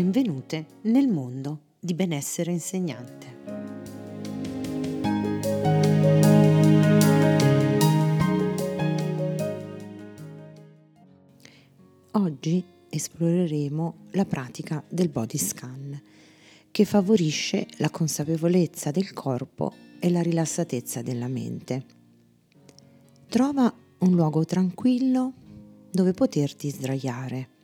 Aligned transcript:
Benvenute 0.00 0.64
nel 0.84 1.08
mondo 1.08 1.74
di 1.78 1.92
benessere 1.92 2.50
insegnante. 2.50 3.26
Oggi 12.12 12.64
esploreremo 12.88 13.94
la 14.12 14.24
pratica 14.24 14.82
del 14.88 15.10
body 15.10 15.36
scan 15.36 16.02
che 16.70 16.84
favorisce 16.86 17.66
la 17.76 17.90
consapevolezza 17.90 18.90
del 18.90 19.12
corpo 19.12 19.74
e 19.98 20.08
la 20.08 20.22
rilassatezza 20.22 21.02
della 21.02 21.28
mente. 21.28 21.84
Trova 23.28 23.70
un 23.98 24.14
luogo 24.14 24.46
tranquillo 24.46 25.34
dove 25.90 26.12
poterti 26.12 26.70
sdraiare. 26.70 27.58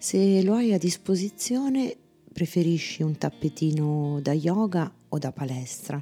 Se 0.00 0.44
lo 0.44 0.54
hai 0.54 0.72
a 0.72 0.78
disposizione, 0.78 1.96
preferisci 2.32 3.02
un 3.02 3.18
tappetino 3.18 4.20
da 4.22 4.32
yoga 4.32 4.90
o 5.08 5.18
da 5.18 5.32
palestra, 5.32 6.00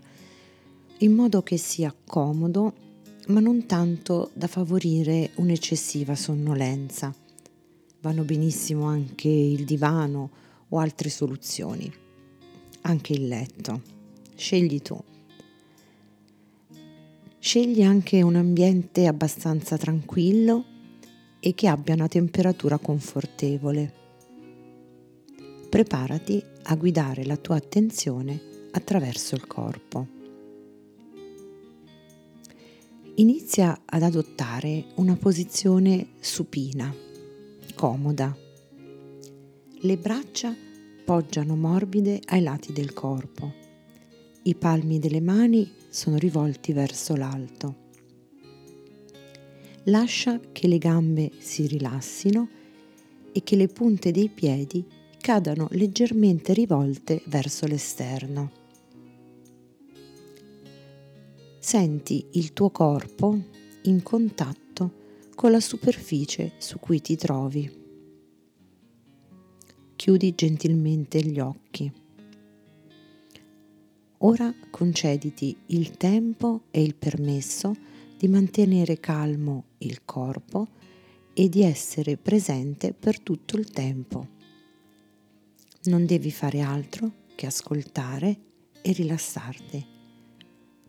in 0.98 1.12
modo 1.14 1.42
che 1.42 1.56
sia 1.56 1.94
comodo, 2.04 2.74
ma 3.28 3.40
non 3.40 3.64
tanto 3.64 4.32
da 4.34 4.48
favorire 4.48 5.30
un'eccessiva 5.36 6.14
sonnolenza. 6.14 7.14
Vanno 8.02 8.24
benissimo 8.24 8.84
anche 8.84 9.30
il 9.30 9.64
divano 9.64 10.30
o 10.68 10.78
altre 10.78 11.08
soluzioni, 11.08 11.90
anche 12.82 13.14
il 13.14 13.26
letto. 13.28 13.80
Scegli 14.34 14.82
tu. 14.82 15.02
Scegli 17.38 17.82
anche 17.82 18.20
un 18.20 18.36
ambiente 18.36 19.06
abbastanza 19.06 19.78
tranquillo 19.78 20.75
e 21.40 21.54
che 21.54 21.68
abbia 21.68 21.94
una 21.94 22.08
temperatura 22.08 22.78
confortevole. 22.78 23.92
Preparati 25.68 26.42
a 26.64 26.76
guidare 26.76 27.24
la 27.24 27.36
tua 27.36 27.56
attenzione 27.56 28.68
attraverso 28.72 29.34
il 29.34 29.46
corpo. 29.46 30.06
Inizia 33.16 33.80
ad 33.84 34.02
adottare 34.02 34.86
una 34.96 35.16
posizione 35.16 36.08
supina, 36.20 36.94
comoda. 37.74 38.36
Le 39.80 39.96
braccia 39.96 40.54
poggiano 41.04 41.56
morbide 41.56 42.20
ai 42.26 42.42
lati 42.42 42.72
del 42.72 42.92
corpo. 42.92 43.52
I 44.42 44.54
palmi 44.54 44.98
delle 44.98 45.20
mani 45.20 45.72
sono 45.88 46.16
rivolti 46.16 46.72
verso 46.72 47.16
l'alto. 47.16 47.85
Lascia 49.88 50.40
che 50.50 50.66
le 50.66 50.78
gambe 50.78 51.30
si 51.38 51.64
rilassino 51.66 52.48
e 53.30 53.42
che 53.44 53.54
le 53.54 53.68
punte 53.68 54.10
dei 54.10 54.28
piedi 54.28 54.84
cadano 55.20 55.68
leggermente 55.70 56.52
rivolte 56.52 57.22
verso 57.26 57.66
l'esterno. 57.66 58.50
Senti 61.60 62.26
il 62.32 62.52
tuo 62.52 62.70
corpo 62.70 63.38
in 63.82 64.02
contatto 64.02 64.92
con 65.36 65.52
la 65.52 65.60
superficie 65.60 66.54
su 66.58 66.80
cui 66.80 67.00
ti 67.00 67.14
trovi. 67.14 67.84
Chiudi 69.94 70.34
gentilmente 70.34 71.20
gli 71.22 71.38
occhi. 71.38 71.92
Ora 74.18 74.52
concediti 74.68 75.56
il 75.66 75.96
tempo 75.96 76.62
e 76.72 76.82
il 76.82 76.96
permesso 76.96 77.94
di 78.16 78.28
mantenere 78.28 78.98
calmo 78.98 79.64
il 79.78 80.04
corpo 80.04 80.68
e 81.34 81.48
di 81.48 81.62
essere 81.62 82.16
presente 82.16 82.94
per 82.94 83.20
tutto 83.20 83.58
il 83.58 83.70
tempo. 83.70 84.28
Non 85.84 86.06
devi 86.06 86.30
fare 86.30 86.60
altro 86.60 87.24
che 87.34 87.46
ascoltare 87.46 88.38
e 88.80 88.92
rilassarti. 88.92 89.86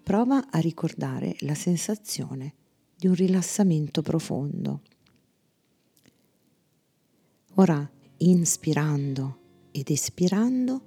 Prova 0.01 0.47
a 0.49 0.59
ricordare 0.59 1.35
la 1.39 1.53
sensazione 1.53 2.53
di 2.95 3.07
un 3.07 3.13
rilassamento 3.13 4.01
profondo. 4.01 4.81
Ora, 7.55 7.89
inspirando 8.19 9.39
ed 9.71 9.89
espirando, 9.89 10.81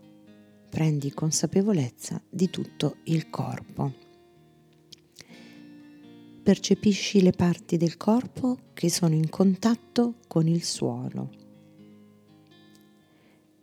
prendi 0.71 1.12
consapevolezza 1.12 2.21
di 2.31 2.49
tutto 2.49 2.97
il 3.05 3.28
corpo 3.28 4.09
percepisci 6.50 7.22
le 7.22 7.31
parti 7.31 7.77
del 7.77 7.97
corpo 7.97 8.59
che 8.75 8.91
sono 8.91 9.15
in 9.15 9.28
contatto 9.28 10.16
con 10.27 10.49
il 10.49 10.65
suolo. 10.65 11.31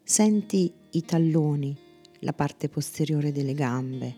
Senti 0.06 0.72
i 0.92 1.04
talloni, 1.04 1.78
la 2.20 2.32
parte 2.32 2.70
posteriore 2.70 3.34
delle 3.34 3.54
gambe, 3.54 4.16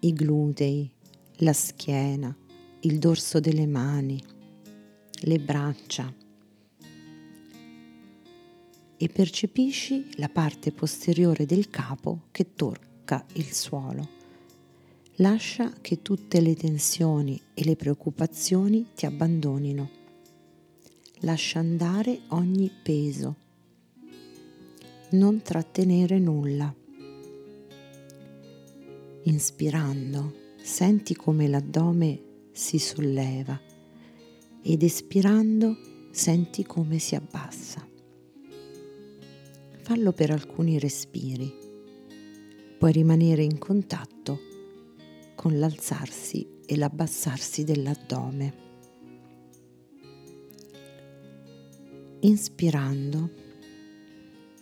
i 0.00 0.14
glutei, 0.14 0.90
la 1.40 1.52
schiena, 1.52 2.34
il 2.80 2.98
dorso 2.98 3.38
delle 3.38 3.66
mani, 3.66 4.18
le 5.20 5.38
braccia 5.38 6.10
e 8.96 9.08
percepisci 9.08 10.12
la 10.16 10.30
parte 10.30 10.72
posteriore 10.72 11.44
del 11.44 11.68
capo 11.68 12.28
che 12.30 12.54
tocca 12.54 13.26
il 13.34 13.52
suolo. 13.52 14.23
Lascia 15.18 15.72
che 15.80 16.02
tutte 16.02 16.40
le 16.40 16.56
tensioni 16.56 17.40
e 17.54 17.64
le 17.64 17.76
preoccupazioni 17.76 18.88
ti 18.96 19.06
abbandonino. 19.06 19.88
Lascia 21.20 21.60
andare 21.60 22.22
ogni 22.30 22.68
peso. 22.82 23.36
Non 25.10 25.40
trattenere 25.40 26.18
nulla. 26.18 26.74
Inspirando, 29.22 30.34
senti 30.60 31.14
come 31.14 31.46
l'addome 31.46 32.20
si 32.50 32.80
solleva 32.80 33.60
ed 34.62 34.82
espirando 34.82 35.76
senti 36.10 36.64
come 36.64 36.98
si 36.98 37.14
abbassa. 37.14 37.86
Fallo 39.80 40.12
per 40.12 40.32
alcuni 40.32 40.80
respiri. 40.80 41.54
Puoi 42.76 42.90
rimanere 42.90 43.44
in 43.44 43.58
contatto 43.58 44.52
con 45.44 45.58
l'alzarsi 45.58 46.62
e 46.64 46.74
l'abbassarsi 46.74 47.64
dell'addome. 47.64 48.54
Inspirando, 52.20 53.30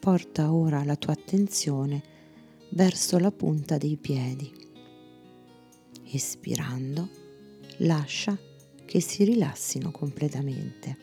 porta 0.00 0.53
ora 0.53 0.82
la 0.82 0.97
tua 0.97 1.12
attenzione 1.12 2.03
verso 2.70 3.19
la 3.19 3.31
punta 3.31 3.78
dei 3.78 3.97
piedi. 3.97 4.53
Espirando, 6.03 7.09
lascia 7.76 8.37
che 8.84 9.00
si 9.00 9.22
rilassino 9.22 9.93
completamente. 9.93 10.97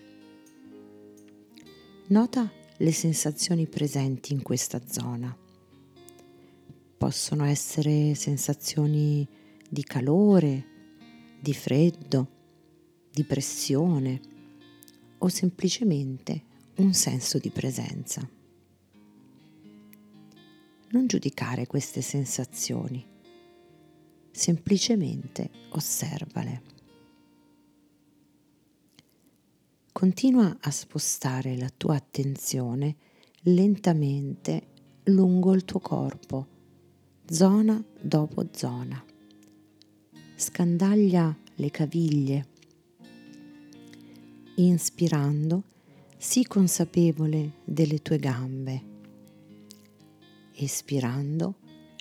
Nota 2.07 2.51
le 2.75 2.91
sensazioni 2.91 3.65
presenti 3.65 4.33
in 4.33 4.41
questa 4.41 4.81
zona. 4.85 5.33
Possono 6.97 7.45
essere 7.45 8.13
sensazioni 8.13 9.25
di 9.69 9.83
calore, 9.83 10.65
di 11.39 11.53
freddo, 11.53 12.27
di 13.11 13.23
pressione 13.23 14.19
o 15.19 15.27
semplicemente 15.27 16.43
un 16.77 16.93
senso 16.93 17.37
di 17.37 17.51
presenza. 17.51 18.27
Non 20.91 21.05
giudicare 21.05 21.67
queste 21.67 22.01
sensazioni, 22.01 23.05
semplicemente 24.31 25.51
osservale. 25.71 26.63
Continua 29.91 30.57
a 30.61 30.71
spostare 30.71 31.57
la 31.57 31.69
tua 31.69 31.95
attenzione 31.95 32.95
lentamente 33.43 34.67
lungo 35.03 35.53
il 35.53 35.65
tuo 35.65 35.79
corpo, 35.79 36.47
zona 37.25 37.83
dopo 38.01 38.47
zona 38.51 39.03
scandaglia 40.39 41.35
le 41.55 41.69
caviglie. 41.69 42.47
Inspirando, 44.55 45.63
sii 46.17 46.45
consapevole 46.45 47.55
delle 47.65 48.01
tue 48.01 48.19
gambe. 48.19 48.83
Espirando, 50.53 51.55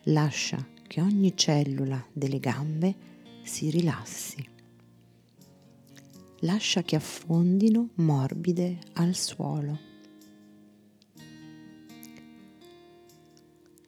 lascia 0.04 0.64
che 0.86 1.00
ogni 1.00 1.36
cellula 1.36 2.00
delle 2.12 2.38
gambe 2.38 2.94
si 3.42 3.70
rilassi. 3.70 4.48
Lascia 6.42 6.82
che 6.82 6.94
affondino 6.94 7.88
morbide 7.96 8.78
al 8.92 9.16
suolo. 9.16 9.78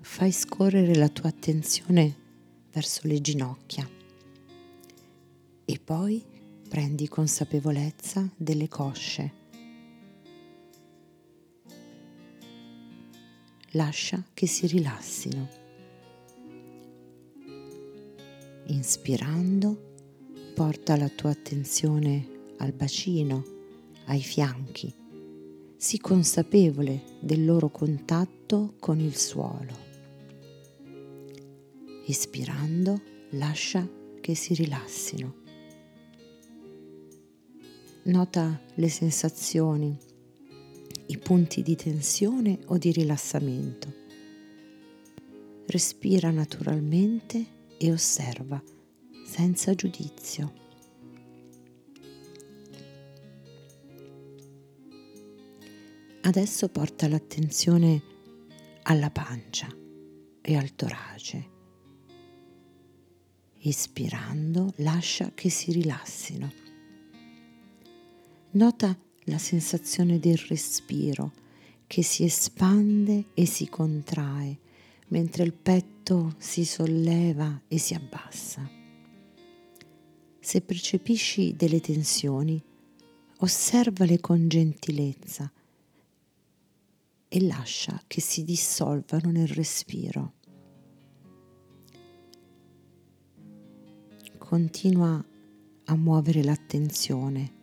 Fai 0.00 0.32
scorrere 0.32 0.96
la 0.96 1.08
tua 1.08 1.28
attenzione 1.28 2.16
verso 2.72 3.06
le 3.06 3.20
ginocchia 3.20 3.98
e 5.70 5.78
poi 5.78 6.24
prendi 6.68 7.08
consapevolezza 7.08 8.28
delle 8.36 8.68
cosce. 8.68 9.38
lascia 13.74 14.24
che 14.34 14.46
si 14.46 14.66
rilassino. 14.66 15.48
Inspirando, 18.66 19.92
porta 20.54 20.96
la 20.96 21.08
tua 21.08 21.30
attenzione 21.30 22.54
al 22.58 22.72
bacino, 22.72 23.44
ai 24.06 24.20
fianchi. 24.20 24.92
Sii 25.76 26.00
consapevole 26.00 27.18
del 27.20 27.44
loro 27.44 27.70
contatto 27.70 28.74
con 28.80 28.98
il 28.98 29.16
suolo. 29.16 29.88
Ispirando, 32.06 33.00
lascia 33.30 33.88
che 34.20 34.34
si 34.34 34.54
rilassino. 34.54 35.39
Nota 38.10 38.60
le 38.74 38.88
sensazioni, 38.88 39.96
i 41.06 41.18
punti 41.18 41.62
di 41.62 41.76
tensione 41.76 42.58
o 42.66 42.76
di 42.76 42.90
rilassamento. 42.90 43.94
Respira 45.66 46.32
naturalmente 46.32 47.46
e 47.78 47.92
osserva 47.92 48.60
senza 49.24 49.76
giudizio. 49.76 50.52
Adesso 56.22 56.68
porta 56.68 57.06
l'attenzione 57.06 58.02
alla 58.82 59.10
pancia 59.10 59.68
e 60.40 60.56
al 60.56 60.74
torace 60.74 61.58
Ispirando, 63.62 64.72
lascia 64.78 65.32
che 65.34 65.50
si 65.50 65.70
rilassino. 65.70 66.69
Nota 68.52 68.96
la 69.24 69.38
sensazione 69.38 70.18
del 70.18 70.36
respiro 70.36 71.32
che 71.86 72.02
si 72.02 72.24
espande 72.24 73.26
e 73.34 73.46
si 73.46 73.68
contrae 73.68 74.58
mentre 75.08 75.44
il 75.44 75.52
petto 75.52 76.34
si 76.38 76.64
solleva 76.64 77.62
e 77.68 77.78
si 77.78 77.94
abbassa. 77.94 78.68
Se 80.40 80.60
percepisci 80.60 81.54
delle 81.54 81.80
tensioni, 81.80 82.62
osservale 83.38 84.20
con 84.20 84.48
gentilezza 84.48 85.50
e 87.28 87.40
lascia 87.42 88.02
che 88.06 88.20
si 88.20 88.44
dissolvano 88.44 89.30
nel 89.30 89.48
respiro. 89.48 90.34
continua 94.50 95.24
a 95.84 95.94
muovere 95.94 96.42
l'attenzione 96.42 97.59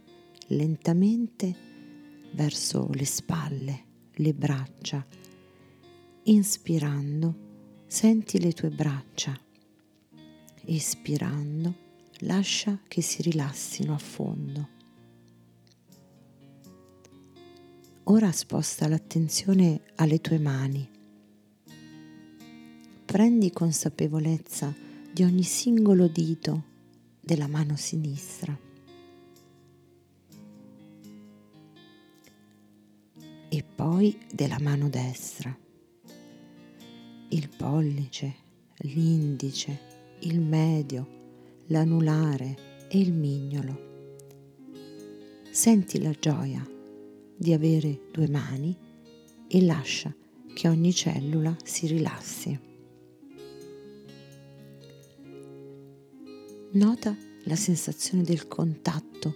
lentamente 0.48 1.56
verso 2.32 2.90
le 2.94 3.06
spalle, 3.06 3.84
le 4.14 4.34
braccia. 4.34 5.06
Inspirando, 6.24 7.36
senti 7.88 8.40
le 8.40 8.52
tue 8.52 8.70
braccia. 8.70 9.38
Espirando, 10.66 11.76
lascia 12.20 12.80
che 12.88 13.02
si 13.02 13.22
rilassino 13.22 13.94
a 13.94 13.98
fondo. 13.98 14.76
Ora 18.04 18.32
sposta 18.32 18.88
l'attenzione 18.88 19.82
alle 19.96 20.22
tue 20.22 20.40
mani. 20.40 20.90
Prendi 23.06 23.52
consapevolezza 23.52 24.74
di 25.12 25.24
ogni 25.24 25.44
singolo 25.44 26.08
dito 26.08 26.64
della 27.20 27.48
mano 27.48 27.76
sinistra. 27.76 28.67
Poi 33.78 34.18
della 34.34 34.58
mano 34.60 34.90
destra. 34.90 35.56
Il 37.30 37.50
pollice, 37.56 38.36
l'indice, 38.78 40.16
il 40.22 40.42
medio, 40.42 41.62
l'anulare 41.68 42.88
e 42.90 42.98
il 42.98 43.14
mignolo. 43.14 43.86
Senti 45.52 46.02
la 46.02 46.12
gioia 46.20 46.68
di 47.38 47.54
avere 47.54 48.08
due 48.12 48.28
mani 48.28 48.76
e 49.48 49.62
lascia 49.62 50.12
che 50.56 50.68
ogni 50.68 50.92
cellula 50.92 51.56
si 51.64 51.86
rilassi. 51.86 52.60
Nota 56.72 57.16
la 57.44 57.56
sensazione 57.56 58.24
del 58.24 58.48
contatto 58.48 59.36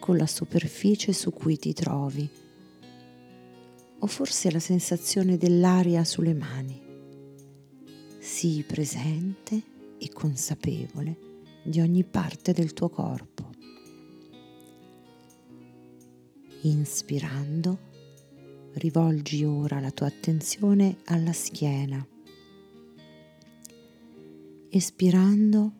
con 0.00 0.16
la 0.16 0.26
superficie 0.26 1.12
su 1.12 1.30
cui 1.32 1.56
ti 1.56 1.72
trovi 1.72 2.44
o 3.98 4.06
forse 4.06 4.50
la 4.50 4.60
sensazione 4.60 5.36
dell'aria 5.36 6.04
sulle 6.04 6.34
mani. 6.34 6.82
Sii 8.18 8.62
presente 8.64 9.62
e 9.98 10.12
consapevole 10.12 11.18
di 11.64 11.80
ogni 11.80 12.04
parte 12.04 12.52
del 12.52 12.72
tuo 12.72 12.88
corpo. 12.88 13.50
Inspirando, 16.62 17.78
rivolgi 18.74 19.44
ora 19.44 19.80
la 19.80 19.90
tua 19.90 20.06
attenzione 20.06 20.98
alla 21.04 21.32
schiena. 21.32 22.06
Espirando, 24.68 25.72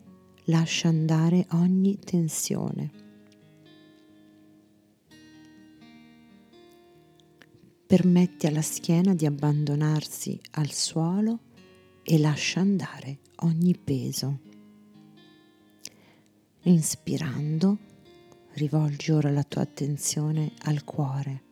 lascia 0.44 0.88
andare 0.88 1.46
ogni 1.52 1.98
tensione. 1.98 2.95
Permetti 7.86 8.48
alla 8.48 8.62
schiena 8.62 9.14
di 9.14 9.26
abbandonarsi 9.26 10.40
al 10.54 10.72
suolo 10.72 11.38
e 12.02 12.18
lascia 12.18 12.58
andare 12.58 13.18
ogni 13.42 13.78
peso. 13.78 14.40
Inspirando, 16.62 17.78
rivolgi 18.54 19.12
ora 19.12 19.30
la 19.30 19.44
tua 19.44 19.62
attenzione 19.62 20.54
al 20.62 20.82
cuore. 20.82 21.44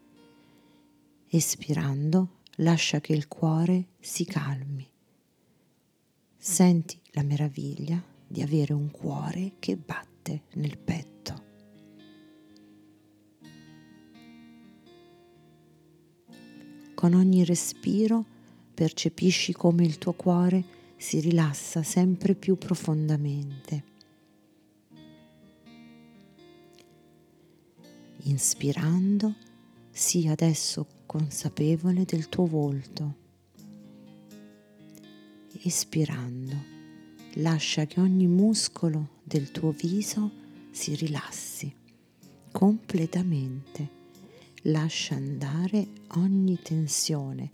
Espirando, 1.29 2.41
lascia 2.57 3.01
che 3.01 3.13
il 3.13 3.29
cuore 3.29 3.91
si 4.01 4.25
calmi. 4.25 4.91
Senti 6.37 7.01
la 7.13 7.23
meraviglia 7.23 8.03
di 8.27 8.43
avere 8.43 8.73
un 8.73 8.91
cuore 8.91 9.53
che 9.61 9.77
batte 9.77 10.43
nel 10.55 10.79
petto. 10.79 11.14
Con 17.05 17.13
ogni 17.13 17.45
respiro 17.45 18.25
percepisci 18.73 19.53
come 19.53 19.85
il 19.85 19.99
tuo 19.99 20.15
cuore 20.15 20.65
si 20.97 21.21
rilassa 21.21 21.83
sempre 21.83 22.35
più 22.35 22.57
profondamente. 22.57 23.85
Inspirando, 28.23 29.35
sii 29.91 30.29
adesso 30.29 30.87
consapevole 31.05 32.07
del 32.07 32.31
tuo 32.31 32.47
volto. 32.47 33.15
Espirando 35.61 36.57
lascia 37.35 37.85
che 37.85 38.01
ogni 38.01 38.29
muscolo 38.29 39.21
del 39.25 39.51
tuo 39.51 39.73
viso 39.73 40.31
si 40.71 40.95
rilassi 40.95 41.71
completamente. 42.51 44.04
Lascia 44.69 45.15
andare 45.15 45.87
ogni 46.17 46.59
tensione 46.63 47.51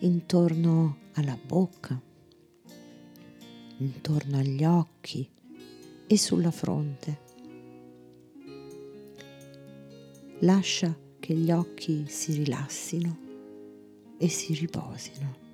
intorno 0.00 0.98
alla 1.14 1.36
bocca, 1.36 2.00
intorno 3.78 4.38
agli 4.38 4.64
occhi 4.64 5.28
e 6.06 6.16
sulla 6.16 6.50
fronte. 6.52 7.20
Lascia 10.40 10.96
che 11.18 11.34
gli 11.34 11.50
occhi 11.50 12.04
si 12.06 12.34
rilassino 12.34 13.18
e 14.18 14.28
si 14.28 14.54
riposino. 14.54 15.44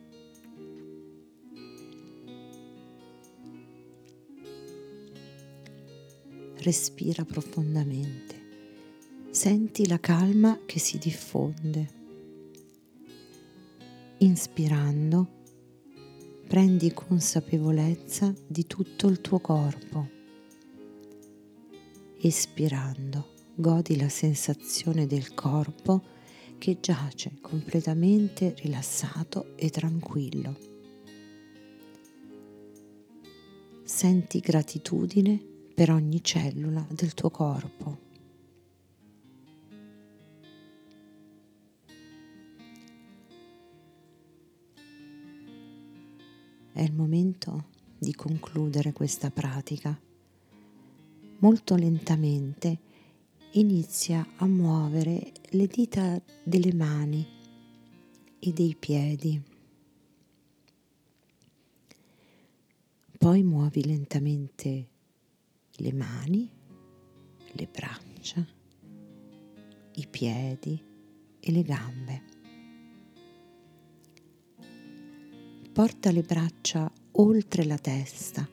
respira 6.63 7.25
profondamente. 7.25 8.32
Senti 9.43 9.89
la 9.89 9.99
calma 9.99 10.57
che 10.67 10.79
si 10.79 10.99
diffonde. 10.99 11.89
Inspirando, 14.19 15.27
prendi 16.47 16.93
consapevolezza 16.93 18.33
di 18.47 18.69
tutto 18.69 19.09
il 19.09 19.21
tuo 19.21 19.41
corpo. 19.41 20.09
Espirando, 22.21 23.31
godi 23.57 23.97
la 23.97 24.09
sensazione 24.09 25.09
del 25.09 25.35
corpo 25.35 26.05
che 26.59 26.79
giace 26.79 27.39
completamente 27.41 28.55
rilassato 28.59 29.57
e 29.57 29.71
tranquillo. 29.71 30.57
Senti 33.83 34.39
gratitudine 34.39 35.37
per 35.75 35.91
ogni 35.91 36.23
cellula 36.23 36.87
del 36.89 37.13
tuo 37.15 37.31
corpo. 37.31 38.11
Il 46.83 46.93
momento 46.93 47.71
di 47.99 48.15
concludere 48.15 48.93
questa 48.93 49.31
pratica. 49.31 49.99
Molto 51.39 51.75
lentamente 51.75 52.79
inizia 53.53 54.27
a 54.37 54.47
muovere 54.47 55.33
le 55.51 55.67
dita 55.67 56.21
delle 56.43 56.73
mani 56.75 57.27
e 58.39 58.53
dei 58.53 58.75
piedi. 58.79 59.41
Poi 63.19 63.43
muovi 63.43 63.85
lentamente 63.85 64.89
le 65.77 65.93
mani, 65.93 66.51
le 67.53 67.69
braccia, 67.71 68.45
i 69.95 70.07
piedi 70.09 70.83
e 71.39 71.53
le 71.53 71.63
gambe. 71.63 72.42
Porta 75.73 76.11
le 76.11 76.21
braccia 76.21 76.93
oltre 77.13 77.65
la 77.65 77.79
testa 77.79 78.47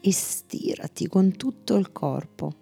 e 0.00 0.12
stirati 0.12 1.08
con 1.08 1.36
tutto 1.36 1.74
il 1.74 1.90
corpo. 1.90 2.54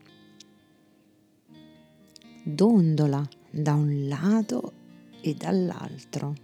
Dondola 2.43 3.29
da 3.51 3.75
un 3.75 4.09
lato 4.09 4.73
e 5.21 5.35
dall'altro. 5.35 6.35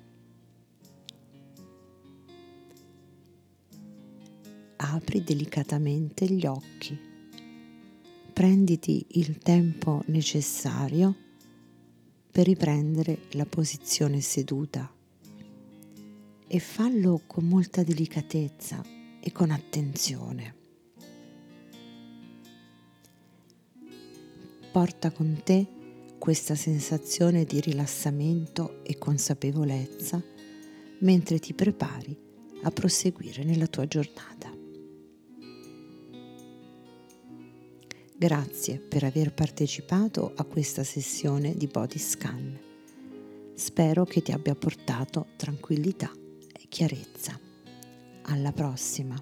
Apri 4.77 5.25
delicatamente 5.25 6.27
gli 6.27 6.45
occhi. 6.45 6.99
Prenditi 8.35 9.07
il 9.13 9.39
tempo 9.39 10.03
necessario 10.09 11.17
per 12.31 12.45
riprendere 12.45 13.21
la 13.31 13.47
posizione 13.47 14.21
seduta 14.21 14.96
e 16.49 16.59
fallo 16.61 17.23
con 17.27 17.45
molta 17.45 17.83
delicatezza 17.83 18.83
e 19.21 19.33
con 19.33 19.51
attenzione. 19.51 20.55
Porta 24.71 25.11
con 25.11 25.41
te 25.43 25.67
questa 26.19 26.55
sensazione 26.55 27.45
di 27.45 27.61
rilassamento 27.61 28.85
e 28.85 28.99
consapevolezza 28.99 30.23
mentre 31.01 31.39
ti 31.39 31.55
prepari 31.55 32.17
a 32.63 32.71
proseguire 32.71 33.43
nella 33.43 33.67
tua 33.67 33.87
giornata. 33.87 34.55
Grazie 38.19 38.79
per 38.79 39.05
aver 39.05 39.35
partecipato 39.35 40.33
a 40.35 40.45
questa 40.45 40.85
sessione 40.85 41.55
di 41.55 41.67
Body 41.67 41.99
Scan. 41.99 42.59
Spero 43.55 44.05
che 44.05 44.23
ti 44.23 44.33
abbia 44.33 44.55
portato 44.55 45.27
tranquillità 45.37 46.11
chiarezza. 46.69 47.39
Alla 48.23 48.53
prossima! 48.53 49.15